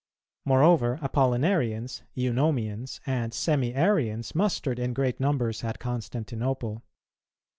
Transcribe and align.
Moreover, 0.45 0.97
Apollinarians, 1.03 2.01
Eunomians, 2.15 2.99
and 3.05 3.35
Semi 3.35 3.75
arians, 3.75 4.33
mustered 4.33 4.79
in 4.79 4.93
great 4.95 5.19
numbers 5.19 5.63
at 5.63 5.77
Constantinople. 5.77 6.81